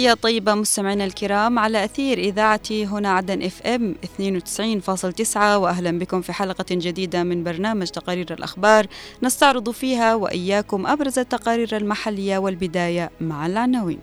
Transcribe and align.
تحية 0.00 0.14
طيبة 0.14 0.54
مستمعينا 0.54 1.04
الكرام 1.04 1.58
على 1.58 1.84
أثير 1.84 2.18
إذاعة 2.18 2.60
هنا 2.70 3.10
عدن 3.10 3.42
إف 3.42 3.62
إم 3.62 3.94
92.9 4.20 5.36
وأهلا 5.36 5.98
بكم 5.98 6.20
في 6.20 6.32
حلقة 6.32 6.64
جديدة 6.70 7.22
من 7.22 7.44
برنامج 7.44 7.86
تقارير 7.86 8.34
الأخبار 8.34 8.86
نستعرض 9.22 9.70
فيها 9.70 10.14
وإياكم 10.14 10.86
أبرز 10.86 11.18
التقارير 11.18 11.76
المحلية 11.76 12.38
والبداية 12.38 13.10
مع 13.20 13.46
العناوين. 13.46 13.98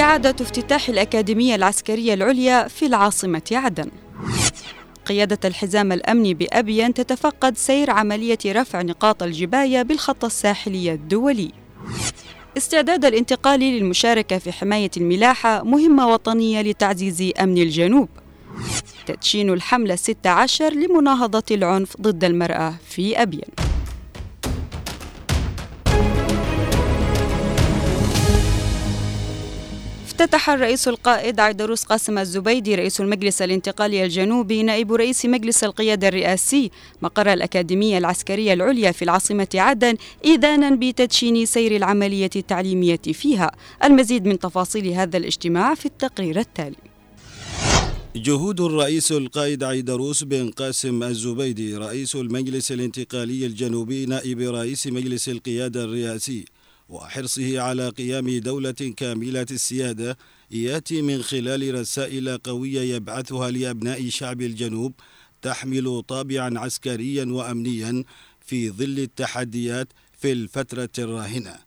إعادة 0.00 0.44
افتتاح 0.44 0.88
الأكاديمية 0.88 1.54
العسكرية 1.54 2.14
العليا 2.14 2.68
في 2.68 2.86
العاصمة 2.86 3.42
عدن. 3.52 3.90
قيادة 5.10 5.38
الحزام 5.44 5.92
الأمني 5.92 6.34
بأبين 6.34 6.94
تتفقد 6.94 7.56
سير 7.56 7.90
عملية 7.90 8.38
رفع 8.46 8.82
نقاط 8.82 9.22
الجباية 9.22 9.82
بالخط 9.82 10.24
الساحلي 10.24 10.92
الدولي. 10.92 11.50
استعداد 12.56 13.04
الانتقال 13.04 13.60
للمشاركة 13.60 14.38
في 14.38 14.52
حماية 14.52 14.90
الملاحة 14.96 15.62
مهمة 15.62 16.08
وطنية 16.08 16.62
لتعزيز 16.62 17.32
أمن 17.40 17.58
الجنوب. 17.58 18.08
تدشين 19.06 19.50
الحملة 19.50 19.96
16 19.96 20.72
لمناهضة 20.72 21.44
العنف 21.50 21.96
ضد 22.00 22.24
المرأة 22.24 22.74
في 22.88 23.22
أبين. 23.22 23.48
افتتح 30.20 30.50
الرئيس 30.50 30.88
القائد 30.88 31.40
عيدروس 31.40 31.84
قاسم 31.84 32.18
الزبيدي 32.18 32.74
رئيس 32.74 33.00
المجلس 33.00 33.42
الانتقالي 33.42 34.04
الجنوبي 34.04 34.62
نائب 34.62 34.92
رئيس 34.92 35.26
مجلس 35.26 35.64
القيادة 35.64 36.08
الرئاسي 36.08 36.70
مقر 37.02 37.32
الأكاديمية 37.32 37.98
العسكرية 37.98 38.52
العليا 38.52 38.92
في 38.92 39.02
العاصمة 39.02 39.48
عدن 39.54 39.96
إذانا 40.24 40.70
بتدشين 40.70 41.46
سير 41.46 41.76
العملية 41.76 42.30
التعليمية 42.36 43.00
فيها. 43.12 43.50
المزيد 43.84 44.26
من 44.26 44.38
تفاصيل 44.38 44.88
هذا 44.88 45.16
الاجتماع 45.16 45.74
في 45.74 45.86
التقرير 45.86 46.38
التالي. 46.38 46.76
جهود 48.16 48.60
الرئيس 48.60 49.12
القائد 49.12 49.64
عيدروس 49.64 50.24
بن 50.24 50.50
قاسم 50.50 51.02
الزبيدي 51.02 51.76
رئيس 51.76 52.16
المجلس 52.16 52.72
الانتقالي 52.72 53.46
الجنوبي 53.46 54.06
نائب 54.06 54.40
رئيس 54.40 54.86
مجلس 54.86 55.28
القيادة 55.28 55.84
الرئاسي 55.84 56.44
وحرصه 56.90 57.60
على 57.60 57.88
قيام 57.88 58.38
دولة 58.38 58.70
كاملة 58.96 59.46
السيادة 59.50 60.18
يأتي 60.50 61.02
من 61.02 61.22
خلال 61.22 61.74
رسائل 61.74 62.38
قوية 62.38 62.80
يبعثها 62.94 63.50
لأبناء 63.50 64.08
شعب 64.08 64.40
الجنوب 64.40 64.92
تحمل 65.42 66.02
طابعا 66.08 66.58
عسكريا 66.58 67.24
وأمنيا 67.24 68.04
في 68.46 68.70
ظل 68.70 68.98
التحديات 68.98 69.88
في 70.18 70.32
الفترة 70.32 70.90
الراهنة. 70.98 71.58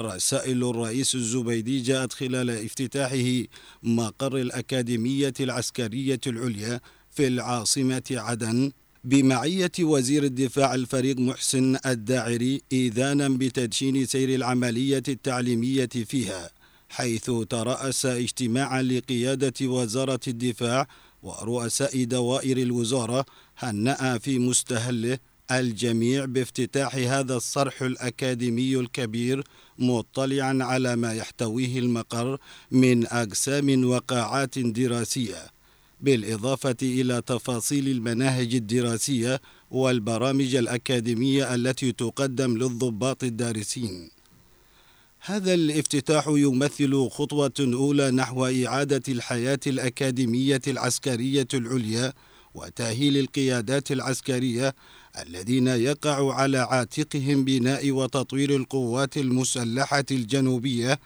رسائل 0.00 0.64
الرئيس 0.64 1.14
الزبيدي 1.14 1.82
جاءت 1.82 2.12
خلال 2.12 2.50
افتتاحه 2.50 3.44
مقر 3.82 4.36
الأكاديمية 4.36 5.34
العسكرية 5.40 6.20
العليا 6.26 6.80
في 7.10 7.26
العاصمة 7.26 8.02
عدن 8.10 8.72
بمعية 9.04 9.72
وزير 9.80 10.24
الدفاع 10.24 10.74
الفريق 10.74 11.18
محسن 11.18 11.78
الداعري 11.86 12.62
إذانا 12.72 13.28
بتدشين 13.28 14.06
سير 14.06 14.34
العملية 14.34 15.02
التعليمية 15.08 15.86
فيها 15.86 16.50
حيث 16.88 17.30
ترأس 17.50 18.06
اجتماعا 18.06 18.82
لقيادة 18.82 19.66
وزارة 19.66 20.20
الدفاع 20.28 20.86
ورؤساء 21.22 22.04
دوائر 22.04 22.56
الوزارة 22.56 23.24
هنأ 23.58 24.18
في 24.18 24.38
مستهله 24.38 25.18
الجميع 25.50 26.24
بافتتاح 26.24 26.94
هذا 26.94 27.36
الصرح 27.36 27.82
الأكاديمي 27.82 28.76
الكبير 28.76 29.44
مطلعا 29.78 30.58
على 30.60 30.96
ما 30.96 31.14
يحتويه 31.14 31.78
المقر 31.78 32.38
من 32.70 33.06
أقسام 33.06 33.84
وقاعات 33.84 34.58
دراسية. 34.58 35.61
بالإضافة 36.02 36.76
إلى 36.82 37.22
تفاصيل 37.26 37.88
المناهج 37.88 38.54
الدراسية 38.54 39.40
والبرامج 39.70 40.54
الأكاديمية 40.54 41.54
التي 41.54 41.92
تقدم 41.92 42.56
للضباط 42.56 43.24
الدارسين. 43.24 44.10
هذا 45.20 45.54
الافتتاح 45.54 46.28
يمثل 46.28 47.08
خطوة 47.08 47.52
أولى 47.60 48.10
نحو 48.10 48.46
إعادة 48.46 49.02
الحياة 49.08 49.60
الأكاديمية 49.66 50.60
العسكرية 50.66 51.48
العليا 51.54 52.12
وتأهيل 52.54 53.16
القيادات 53.16 53.92
العسكرية 53.92 54.74
الذين 55.26 55.66
يقع 55.66 56.34
على 56.34 56.58
عاتقهم 56.58 57.44
بناء 57.44 57.90
وتطوير 57.90 58.56
القوات 58.56 59.16
المسلحة 59.16 60.04
الجنوبية 60.10 60.98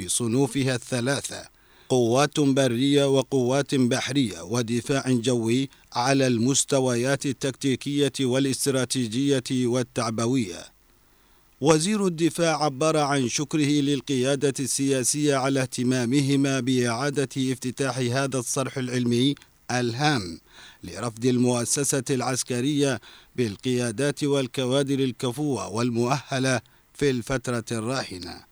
بصنوفها 0.00 0.74
الثلاثة 0.74 1.48
قوات 1.92 2.40
برية 2.40 3.04
وقوات 3.08 3.74
بحرية 3.74 4.42
ودفاع 4.42 5.04
جوي 5.06 5.68
على 5.92 6.26
المستويات 6.26 7.26
التكتيكية 7.26 8.12
والاستراتيجية 8.20 9.42
والتعبوية. 9.50 10.64
وزير 11.60 12.06
الدفاع 12.06 12.64
عبر 12.64 12.96
عن 12.96 13.28
شكره 13.28 13.80
للقيادة 13.80 14.54
السياسية 14.60 15.36
على 15.36 15.60
اهتمامهما 15.60 16.60
بإعادة 16.60 17.28
افتتاح 17.52 17.98
هذا 17.98 18.38
الصرح 18.38 18.78
العلمي 18.78 19.34
الهام 19.70 20.40
لرفض 20.84 21.26
المؤسسة 21.26 22.04
العسكرية 22.10 23.00
بالقيادات 23.36 24.24
والكوادر 24.24 24.98
الكفوة 24.98 25.68
والمؤهلة 25.68 26.60
في 26.94 27.10
الفترة 27.10 27.64
الراهنة. 27.72 28.51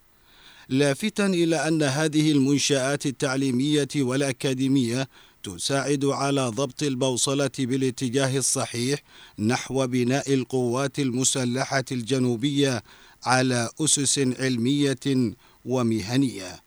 لافتا 0.70 1.26
إلى 1.26 1.68
أن 1.68 1.82
هذه 1.82 2.30
المنشآت 2.32 3.06
التعليمية 3.06 3.88
والأكاديمية 3.96 5.08
تساعد 5.42 6.04
على 6.04 6.48
ضبط 6.48 6.82
البوصلة 6.82 7.50
بالاتجاه 7.58 8.38
الصحيح 8.38 9.02
نحو 9.38 9.86
بناء 9.86 10.34
القوات 10.34 10.98
المسلحة 10.98 11.84
الجنوبية 11.92 12.82
على 13.24 13.68
أسس 13.80 14.18
علمية 14.18 15.32
ومهنية. 15.64 16.62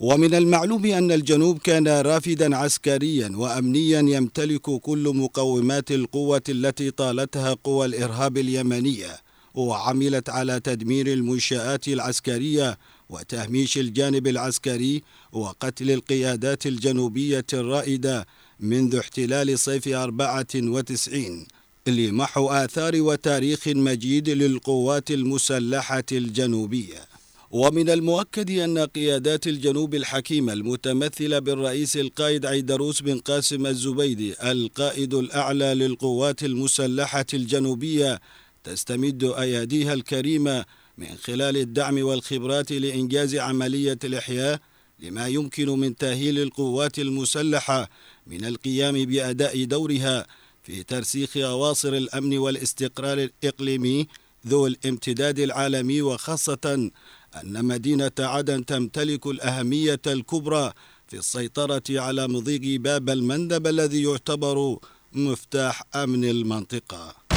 ومن 0.00 0.34
المعلوم 0.34 0.86
أن 0.86 1.12
الجنوب 1.12 1.58
كان 1.58 1.88
رافدا 1.88 2.56
عسكريا 2.56 3.32
وأمنيا 3.34 4.00
يمتلك 4.00 4.60
كل 4.62 5.12
مقومات 5.14 5.90
القوة 5.90 6.42
التي 6.48 6.90
طالتها 6.90 7.56
قوى 7.64 7.86
الإرهاب 7.86 8.36
اليمنية 8.38 9.20
وعملت 9.54 10.30
على 10.30 10.60
تدمير 10.60 11.06
المنشآت 11.12 11.88
العسكرية 11.88 12.78
وتهميش 13.08 13.78
الجانب 13.78 14.26
العسكري 14.26 15.02
وقتل 15.32 15.90
القيادات 15.90 16.66
الجنوبية 16.66 17.46
الرائدة 17.52 18.26
منذ 18.60 18.96
احتلال 18.96 19.58
صيف 19.58 19.88
94 19.88 21.46
لمحو 21.86 22.48
آثار 22.50 23.02
وتاريخ 23.02 23.68
مجيد 23.68 24.28
للقوات 24.30 25.10
المسلحة 25.10 26.04
الجنوبية. 26.12 27.08
ومن 27.50 27.90
المؤكد 27.90 28.50
أن 28.50 28.78
قيادات 28.78 29.46
الجنوب 29.46 29.94
الحكيمة 29.94 30.52
المتمثلة 30.52 31.38
بالرئيس 31.38 31.96
القائد 31.96 32.46
عيدروس 32.46 33.02
بن 33.02 33.18
قاسم 33.18 33.66
الزبيدي 33.66 34.50
القائد 34.50 35.14
الأعلى 35.14 35.74
للقوات 35.74 36.44
المسلحة 36.44 37.26
الجنوبية 37.34 38.20
تستمد 38.64 39.24
أياديها 39.24 39.94
الكريمة 39.94 40.64
من 40.98 41.16
خلال 41.24 41.56
الدعم 41.56 42.02
والخبرات 42.02 42.72
لإنجاز 42.72 43.36
عملية 43.36 43.98
الإحياء 44.04 44.60
لما 45.00 45.26
يمكن 45.28 45.68
من 45.68 45.96
تأهيل 45.96 46.38
القوات 46.38 46.98
المسلحة 46.98 47.90
من 48.26 48.44
القيام 48.44 49.04
بأداء 49.04 49.64
دورها 49.64 50.26
في 50.62 50.82
ترسيخ 50.82 51.36
أواصر 51.36 51.88
الأمن 51.88 52.38
والاستقرار 52.38 53.18
الإقليمي 53.18 54.06
ذو 54.46 54.66
الامتداد 54.66 55.38
العالمي 55.38 56.02
وخاصة 56.02 56.90
أن 57.36 57.64
مدينة 57.64 58.12
عدن 58.18 58.66
تمتلك 58.66 59.26
الأهمية 59.26 60.00
الكبرى 60.06 60.72
في 61.08 61.16
السيطرة 61.16 61.82
على 61.90 62.28
مضيق 62.28 62.80
باب 62.80 63.10
المندب 63.10 63.66
الذي 63.66 64.02
يعتبر 64.02 64.78
مفتاح 65.12 65.82
أمن 65.94 66.24
المنطقة. 66.24 67.27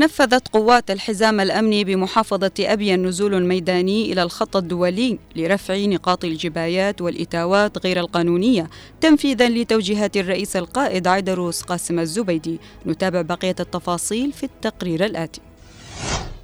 نفذت 0.00 0.48
قوات 0.48 0.90
الحزام 0.90 1.40
الأمني 1.40 1.84
بمحافظة 1.84 2.52
أبين 2.60 3.06
نزول 3.06 3.46
ميداني 3.46 4.12
إلى 4.12 4.22
الخط 4.22 4.56
الدولي 4.56 5.18
لرفع 5.36 5.76
نقاط 5.76 6.24
الجبايات 6.24 7.00
والإتاوات 7.00 7.86
غير 7.86 8.00
القانونية 8.00 8.70
تنفيذا 9.00 9.48
لتوجيهات 9.48 10.16
الرئيس 10.16 10.56
القائد 10.56 11.06
عيدروس 11.06 11.62
قاسم 11.62 11.98
الزبيدي. 11.98 12.58
نتابع 12.86 13.22
بقية 13.22 13.56
التفاصيل 13.60 14.32
في 14.32 14.42
التقرير 14.42 15.04
الآتي. 15.04 15.40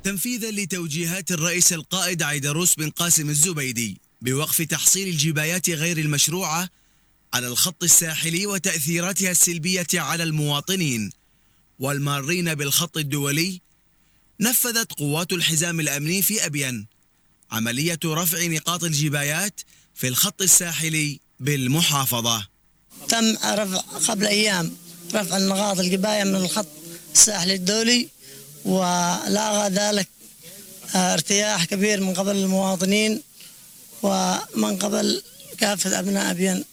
تنفيذا 0.04 0.50
لتوجيهات 0.50 1.30
الرئيس 1.30 1.72
القائد 1.72 2.22
عيدروس 2.22 2.74
بن 2.74 2.90
قاسم 2.90 3.28
الزبيدي 3.28 4.00
بوقف 4.22 4.62
تحصيل 4.62 5.08
الجبايات 5.08 5.70
غير 5.70 5.98
المشروعة 5.98 6.68
على 7.34 7.46
الخط 7.46 7.82
الساحلي 7.82 8.46
وتأثيراتها 8.46 9.30
السلبية 9.30 9.86
على 9.94 10.22
المواطنين 10.22 11.10
والمارين 11.78 12.54
بالخط 12.54 12.96
الدولي 12.96 13.60
نفذت 14.40 14.92
قوات 14.92 15.32
الحزام 15.32 15.80
الأمني 15.80 16.22
في 16.22 16.46
أبين 16.46 16.86
عملية 17.50 17.98
رفع 18.04 18.46
نقاط 18.46 18.84
الجبايات 18.84 19.60
في 19.94 20.08
الخط 20.08 20.42
الساحلي 20.42 21.20
بالمحافظة. 21.40 22.46
تم 23.08 23.36
رفع 23.44 23.78
قبل 24.08 24.26
أيام 24.26 24.76
رفع 25.14 25.36
النقاط 25.36 25.78
الجباية 25.78 26.24
من 26.24 26.34
الخط 26.34 26.66
الساحلي 27.14 27.54
الدولي 27.54 28.08
ولاغى 28.64 29.68
ذلك 29.68 30.08
ارتياح 30.94 31.64
كبير 31.64 32.00
من 32.00 32.14
قبل 32.14 32.36
المواطنين 32.36 33.22
ومن 34.02 34.76
قبل 34.78 35.22
كافة 35.58 35.98
أبناء 35.98 36.30
أبين. 36.30 36.64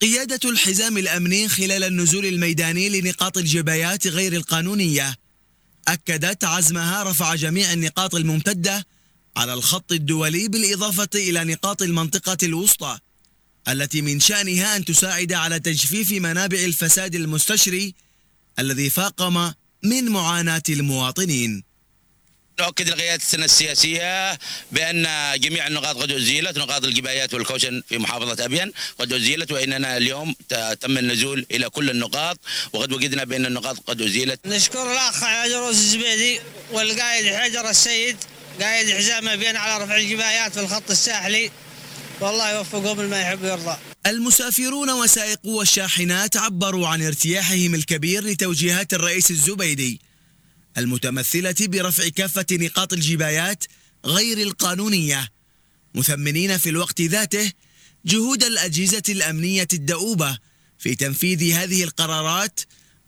قيادة 0.00 0.50
الحزام 0.50 0.98
الأمني 0.98 1.48
خلال 1.48 1.84
النزول 1.84 2.26
الميداني 2.26 3.00
لنقاط 3.00 3.38
الجبايات 3.38 4.06
غير 4.06 4.32
القانونية. 4.32 5.16
أكدت 5.88 6.44
عزمها 6.44 7.02
رفع 7.02 7.34
جميع 7.34 7.72
النقاط 7.72 8.14
الممتدة 8.14 8.86
على 9.36 9.54
الخط 9.54 9.92
الدولي 9.92 10.48
بالإضافة 10.48 11.08
إلى 11.14 11.44
نقاط 11.44 11.82
المنطقة 11.82 12.36
الوسطى 12.42 12.98
التي 13.68 14.02
من 14.02 14.20
شأنها 14.20 14.76
أن 14.76 14.84
تساعد 14.84 15.32
على 15.32 15.60
تجفيف 15.60 16.12
منابع 16.12 16.58
الفساد 16.58 17.14
المستشري 17.14 17.94
الذي 18.58 18.90
فاقم 18.90 19.52
من 19.82 20.08
معاناة 20.08 20.62
المواطنين. 20.68 21.69
نؤكد 22.60 22.88
لقيادة 22.88 23.22
السنة 23.22 23.44
السياسية 23.44 24.38
بأن 24.72 25.06
جميع 25.40 25.66
النقاط 25.66 25.96
قد 25.96 26.12
أزيلت 26.12 26.58
نقاط 26.58 26.84
الجبايات 26.84 27.34
والكوشن 27.34 27.82
في 27.88 27.98
محافظة 27.98 28.44
أبين 28.44 28.72
قد 28.98 29.12
أزيلت 29.12 29.52
وإننا 29.52 29.96
اليوم 29.96 30.34
تم 30.80 30.98
النزول 30.98 31.46
إلى 31.50 31.68
كل 31.68 31.90
النقاط 31.90 32.38
وقد 32.72 32.92
وجدنا 32.92 33.24
بأن 33.24 33.46
النقاط 33.46 33.78
قد 33.86 34.02
أزيلت. 34.02 34.40
نشكر 34.46 34.92
الأخ 34.92 35.24
عجروس 35.24 35.74
الزبيدي 35.74 36.40
والقائد 36.72 37.34
حجر 37.34 37.70
السيد 37.70 38.16
قائد 38.60 38.90
حزام 38.90 39.28
أبين 39.28 39.56
على 39.56 39.84
رفع 39.84 39.96
الجبايات 39.96 40.52
في 40.52 40.60
الخط 40.60 40.90
الساحلي. 40.90 41.50
والله 42.20 42.50
يوفقهم 42.50 42.96
بما 42.96 43.20
يحب 43.20 43.42
ويرضى. 43.42 43.76
المسافرون 44.06 44.90
وسائقو 44.90 45.62
الشاحنات 45.62 46.36
عبروا 46.36 46.88
عن 46.88 47.02
ارتياحهم 47.02 47.74
الكبير 47.74 48.24
لتوجيهات 48.24 48.92
الرئيس 48.94 49.30
الزبيدي. 49.30 50.00
المتمثلة 50.80 51.54
برفع 51.60 52.08
كافة 52.08 52.46
نقاط 52.52 52.92
الجبايات 52.92 53.64
غير 54.04 54.38
القانونية 54.38 55.28
مثمنين 55.94 56.58
في 56.58 56.68
الوقت 56.68 57.00
ذاته 57.00 57.52
جهود 58.04 58.44
الأجهزة 58.44 59.02
الأمنية 59.08 59.68
الدؤوبة 59.72 60.38
في 60.78 60.94
تنفيذ 60.94 61.52
هذه 61.52 61.84
القرارات 61.84 62.60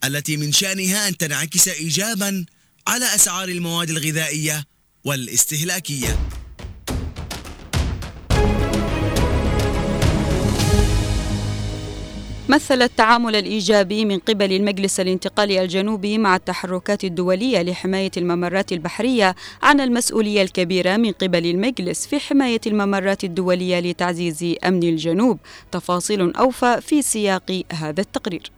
التي 0.04 0.36
من 0.36 0.52
شأنها 0.52 1.08
أن 1.08 1.16
تنعكس 1.16 1.68
إيجابا 1.68 2.46
على 2.86 3.14
أسعار 3.14 3.48
المواد 3.48 3.90
الغذائية 3.90 4.64
والاستهلاكية. 5.04 6.41
مثل 12.48 12.82
التعامل 12.82 13.36
الإيجابي 13.36 14.04
من 14.04 14.18
قبل 14.18 14.52
المجلس 14.52 15.00
الانتقالي 15.00 15.62
الجنوبي 15.62 16.18
مع 16.18 16.36
التحركات 16.36 17.04
الدولية 17.04 17.62
لحماية 17.62 18.10
الممرات 18.16 18.72
البحرية 18.72 19.34
عن 19.62 19.80
المسؤولية 19.80 20.42
الكبيرة 20.42 20.96
من 20.96 21.12
قبل 21.12 21.46
المجلس 21.46 22.06
في 22.06 22.20
حماية 22.20 22.60
الممرات 22.66 23.24
الدولية 23.24 23.80
لتعزيز 23.80 24.54
أمن 24.64 24.82
الجنوب. 24.82 25.38
تفاصيل 25.72 26.36
أوفى 26.36 26.80
في 26.80 27.02
سياق 27.02 27.62
هذا 27.72 28.00
التقرير. 28.00 28.50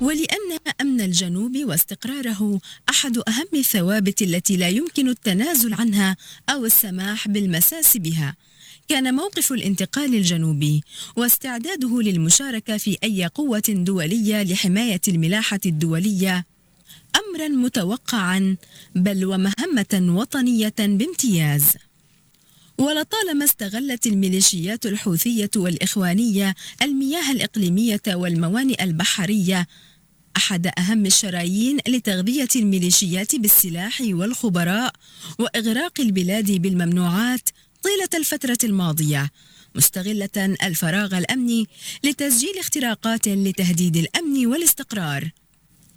ولأن 0.00 0.58
أمن 0.80 1.00
الجنوب 1.00 1.56
واستقراره 1.56 2.60
أحد 2.90 3.18
أهم 3.18 3.48
الثوابت 3.54 4.22
التي 4.22 4.56
لا 4.56 4.68
يمكن 4.68 5.08
التنازل 5.08 5.74
عنها 5.74 6.16
أو 6.50 6.64
السماح 6.64 7.28
بالمساس 7.28 7.96
بها. 7.96 8.36
كان 8.88 9.14
موقف 9.14 9.52
الانتقال 9.52 10.14
الجنوبي 10.14 10.82
واستعداده 11.16 12.02
للمشاركة 12.02 12.76
في 12.76 12.98
أي 13.04 13.26
قوة 13.26 13.62
دولية 13.68 14.42
لحماية 14.42 15.00
الملاحة 15.08 15.60
الدولية 15.66 16.46
أمرا 17.16 17.48
متوقعا 17.48 18.56
بل 18.94 19.24
ومهمة 19.24 20.14
وطنية 20.18 20.74
بامتياز. 20.78 21.64
ولطالما 22.78 23.44
استغلت 23.44 24.06
الميليشيات 24.06 24.86
الحوثية 24.86 25.50
والإخوانية 25.56 26.54
المياه 26.82 27.32
الإقليمية 27.32 28.02
والموانئ 28.08 28.84
البحرية 28.84 29.66
أحد 30.36 30.66
أهم 30.78 31.06
الشرايين 31.06 31.78
لتغذية 31.88 32.48
الميليشيات 32.56 33.36
بالسلاح 33.36 34.02
والخبراء 34.04 34.92
وإغراق 35.38 36.00
البلاد 36.00 36.50
بالممنوعات 36.52 37.48
طيلة 37.86 38.08
الفترة 38.14 38.58
الماضية 38.64 39.30
مستغلة 39.74 40.56
الفراغ 40.62 41.18
الأمني 41.18 41.68
لتسجيل 42.04 42.58
اختراقات 42.58 43.28
لتهديد 43.28 43.96
الأمن 43.96 44.46
والاستقرار. 44.46 45.30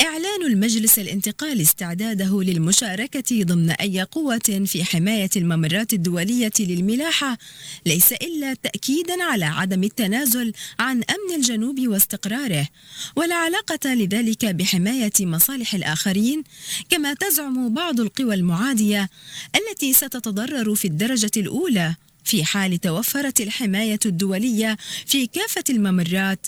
إعلان 0.02 0.46
المجلس 0.46 1.00
الانتقالي 1.00 1.62
استعداده 1.62 2.44
للمشاركة 2.44 3.44
ضمن 3.44 3.70
أي 3.70 4.02
قوة 4.02 4.64
في 4.66 4.84
حماية 4.84 5.30
الممرات 5.36 5.94
الدولية 5.94 6.52
للملاحة 6.60 7.38
ليس 7.86 8.12
إلا 8.12 8.54
تأكيدا 8.54 9.24
على 9.24 9.46
عدم 9.46 9.84
التنازل 9.84 10.54
عن 10.80 10.96
أمن 10.96 11.36
الجنوب 11.36 11.88
واستقراره. 11.88 12.68
ولا 13.16 13.36
علاقة 13.36 13.94
لذلك 13.94 14.46
بحماية 14.46 15.12
مصالح 15.20 15.74
الآخرين 15.74 16.44
كما 16.90 17.14
تزعم 17.14 17.74
بعض 17.74 18.00
القوى 18.00 18.36
المعادية 18.36 19.10
التي 19.56 19.94
ستتضرر 19.94 20.76
في 20.76 20.86
الدرجة 20.86 21.32
الأولى 21.38 21.96
في 22.24 22.46
حال 22.46 22.78
توفرت 22.78 23.42
الحماية 23.42 24.00
الدولية 24.06 24.78
في 25.06 25.28
كافة 25.28 25.64
الممرات 25.70 26.48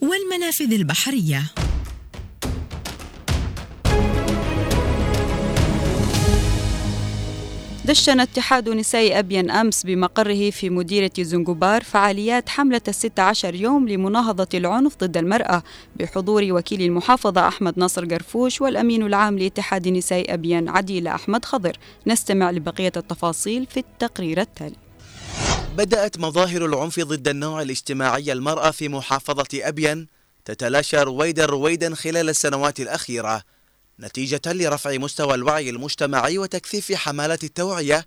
والمنافذ 0.00 0.72
البحرية. 0.72 1.52
دشن 7.84 8.20
اتحاد 8.20 8.68
نساء 8.68 9.18
أبين 9.18 9.50
أمس 9.50 9.82
بمقره 9.82 10.50
في 10.50 10.70
مديرة 10.70 11.10
زنجبار 11.18 11.82
فعاليات 11.84 12.48
حملة 12.48 12.80
الستة 12.88 13.22
عشر 13.22 13.54
يوم 13.54 13.88
لمناهضة 13.88 14.48
العنف 14.54 14.96
ضد 14.96 15.16
المرأة 15.16 15.62
بحضور 15.96 16.46
وكيل 16.50 16.82
المحافظة 16.82 17.48
أحمد 17.48 17.74
نصر 17.76 18.04
قرفوش 18.04 18.60
والأمين 18.60 19.02
العام 19.02 19.38
لاتحاد 19.38 19.88
نساء 19.88 20.34
أبين 20.34 20.68
عديلة 20.68 21.14
أحمد 21.14 21.44
خضر. 21.44 21.76
نستمع 22.06 22.50
لبقية 22.50 22.92
التفاصيل 22.96 23.66
في 23.66 23.76
التقرير 23.76 24.40
التالي. 24.40 24.76
بدأت 25.76 26.18
مظاهر 26.18 26.66
العنف 26.66 27.00
ضد 27.00 27.28
النوع 27.28 27.62
الاجتماعي 27.62 28.32
المرأة 28.32 28.70
في 28.70 28.88
محافظة 28.88 29.48
أبين 29.54 30.08
تتلاشى 30.44 30.96
رويدا 30.96 31.46
رويدا 31.46 31.94
خلال 31.94 32.28
السنوات 32.28 32.80
الأخيرة. 32.80 33.42
نتيجة 34.00 34.40
لرفع 34.46 34.96
مستوى 34.96 35.34
الوعي 35.34 35.70
المجتمعي 35.70 36.38
وتكثيف 36.38 36.92
حملات 36.92 37.44
التوعية 37.44 38.06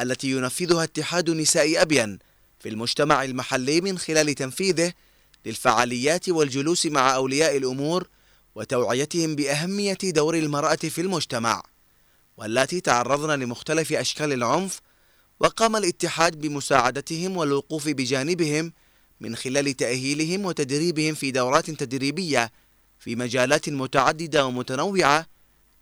التي 0.00 0.30
ينفذها 0.30 0.84
اتحاد 0.84 1.30
نساء 1.30 1.82
أبين 1.82 2.18
في 2.58 2.68
المجتمع 2.68 3.24
المحلي 3.24 3.80
من 3.80 3.98
خلال 3.98 4.34
تنفيذه 4.34 4.92
للفعاليات 5.46 6.28
والجلوس 6.28 6.86
مع 6.86 7.14
أولياء 7.14 7.56
الأمور 7.56 8.08
وتوعيتهم 8.54 9.34
بأهمية 9.34 9.98
دور 10.02 10.34
المرأة 10.34 10.74
في 10.76 11.00
المجتمع 11.00 11.62
والتي 12.36 12.80
تعرضن 12.80 13.38
لمختلف 13.40 13.92
أشكال 13.92 14.32
العنف 14.32 14.80
وقام 15.40 15.76
الاتحاد 15.76 16.40
بمساعدتهم 16.40 17.36
والوقوف 17.36 17.88
بجانبهم 17.88 18.72
من 19.20 19.36
خلال 19.36 19.76
تأهيلهم 19.76 20.44
وتدريبهم 20.44 21.14
في 21.14 21.30
دورات 21.30 21.70
تدريبية 21.70 22.52
في 23.02 23.16
مجالات 23.16 23.68
متعددة 23.68 24.46
ومتنوعة 24.46 25.26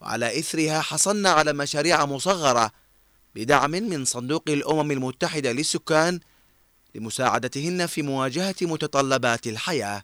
وعلى 0.01 0.39
إثرها 0.39 0.81
حصلنا 0.81 1.29
على 1.29 1.53
مشاريع 1.53 2.05
مصغرة 2.05 2.71
بدعم 3.35 3.71
من 3.71 4.05
صندوق 4.05 4.43
الأمم 4.47 4.91
المتحدة 4.91 5.51
للسكان 5.51 6.19
لمساعدتهن 6.95 7.85
في 7.85 8.01
مواجهة 8.01 8.55
متطلبات 8.61 9.47
الحياة. 9.47 10.03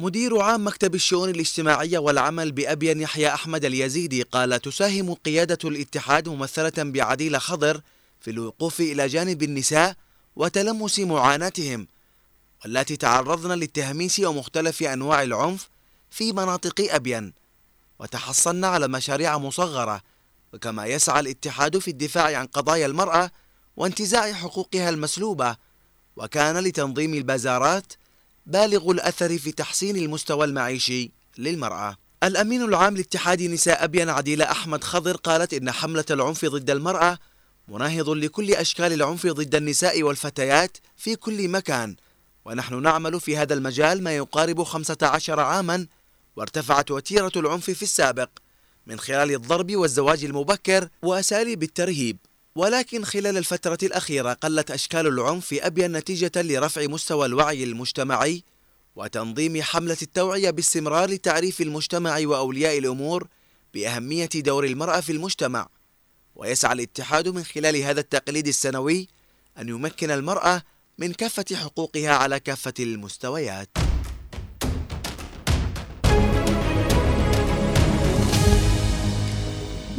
مدير 0.00 0.38
عام 0.38 0.66
مكتب 0.66 0.94
الشؤون 0.94 1.30
الاجتماعية 1.30 1.98
والعمل 1.98 2.52
بأبين 2.52 3.00
يحيى 3.00 3.28
أحمد 3.28 3.64
اليزيدي 3.64 4.22
قال 4.22 4.62
تساهم 4.62 5.14
قيادة 5.14 5.58
الاتحاد 5.64 6.28
ممثلة 6.28 6.72
بعديل 6.78 7.40
خضر 7.40 7.80
في 8.20 8.30
الوقوف 8.30 8.80
إلى 8.80 9.06
جانب 9.06 9.42
النساء 9.42 9.96
وتلمس 10.36 10.98
معاناتهم 10.98 11.86
والتي 12.64 12.96
تعرضن 12.96 13.52
للتهميس 13.52 14.20
ومختلف 14.20 14.82
أنواع 14.82 15.22
العنف 15.22 15.73
في 16.14 16.32
مناطق 16.32 16.94
أبين. 16.94 17.32
وتحصلنا 17.98 18.66
على 18.66 18.88
مشاريع 18.88 19.38
مصغرة 19.38 20.02
وكما 20.52 20.86
يسعى 20.86 21.20
الاتحاد 21.20 21.78
في 21.78 21.90
الدفاع 21.90 22.38
عن 22.38 22.46
قضايا 22.46 22.86
المرأة 22.86 23.30
وانتزاع 23.76 24.32
حقوقها 24.32 24.88
المسلوبة. 24.88 25.56
وكان 26.16 26.58
لتنظيم 26.58 27.14
البازارات 27.14 27.92
بالغ 28.46 28.90
الأثر 28.90 29.38
في 29.38 29.52
تحسين 29.52 29.96
المستوى 29.96 30.44
المعيشي 30.44 31.10
للمرأة. 31.38 31.96
الأمين 32.22 32.62
العام 32.62 32.96
لاتحاد 32.96 33.42
نساء 33.42 33.84
أبين 33.84 34.10
عديلة 34.10 34.44
أحمد 34.44 34.84
خضر 34.84 35.16
قالت 35.16 35.54
إن 35.54 35.70
حملة 35.70 36.04
العنف 36.10 36.44
ضد 36.44 36.70
المرأة 36.70 37.18
مناهض 37.68 38.08
لكل 38.08 38.52
أشكال 38.52 38.92
العنف 38.92 39.26
ضد 39.26 39.54
النساء 39.54 40.02
والفتيات 40.02 40.76
في 40.96 41.16
كل 41.16 41.48
مكان. 41.48 41.96
ونحن 42.44 42.82
نعمل 42.82 43.20
في 43.20 43.36
هذا 43.36 43.54
المجال 43.54 44.02
ما 44.02 44.16
يقارب 44.16 44.62
15 44.62 45.40
عاما 45.40 45.86
وارتفعت 46.36 46.90
وتيرة 46.90 47.32
العنف 47.36 47.70
في 47.70 47.82
السابق 47.82 48.28
من 48.86 48.98
خلال 49.00 49.34
الضرب 49.34 49.76
والزواج 49.76 50.24
المبكر 50.24 50.88
وأساليب 51.02 51.62
الترهيب. 51.62 52.16
ولكن 52.56 53.04
خلال 53.04 53.36
الفترة 53.36 53.78
الأخيرة 53.82 54.32
قلت 54.32 54.70
أشكال 54.70 55.06
العنف 55.06 55.46
في 55.46 55.66
أبين 55.66 55.92
نتيجة 55.92 56.32
لرفع 56.36 56.86
مستوى 56.86 57.26
الوعي 57.26 57.64
المجتمعي 57.64 58.44
وتنظيم 58.96 59.62
حملة 59.62 59.96
التوعية 60.02 60.50
باستمرار 60.50 61.10
لتعريف 61.10 61.60
المجتمع 61.60 62.18
وأولياء 62.24 62.78
الأمور 62.78 63.28
بأهمية 63.74 64.28
دور 64.34 64.64
المرأة 64.64 65.00
في 65.00 65.12
المجتمع. 65.12 65.68
ويسعى 66.34 66.72
الاتحاد 66.72 67.28
من 67.28 67.44
خلال 67.44 67.76
هذا 67.76 68.00
التقليد 68.00 68.46
السنوي 68.46 69.08
أن 69.58 69.68
يمكن 69.68 70.10
المرأة 70.10 70.62
من 70.98 71.12
كافة 71.12 71.44
حقوقها 71.56 72.10
على 72.10 72.40
كافة 72.40 72.74
المستويات. 72.80 73.83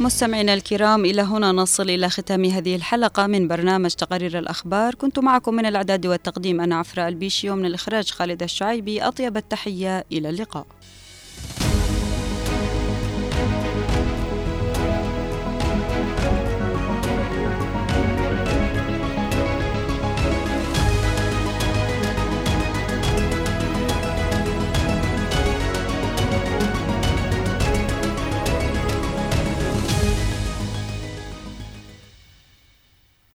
مستمعينا 0.00 0.54
الكرام 0.54 1.04
إلى 1.04 1.22
هنا 1.22 1.52
نصل 1.52 1.90
إلى 1.90 2.08
ختام 2.10 2.44
هذه 2.44 2.76
الحلقة 2.76 3.26
من 3.26 3.48
برنامج 3.48 3.90
تقارير 3.90 4.38
الأخبار. 4.38 4.94
كنت 4.94 5.18
معكم 5.18 5.54
من 5.54 5.66
الإعداد 5.66 6.06
والتقديم 6.06 6.60
أنا 6.60 6.76
عفراء 6.76 7.08
البيشي 7.08 7.50
ومن 7.50 7.66
الإخراج 7.66 8.10
خالد 8.10 8.42
الشعيبي. 8.42 9.02
أطيب 9.02 9.36
التحية 9.36 10.04
إلى 10.12 10.30
اللقاء. 10.30 10.66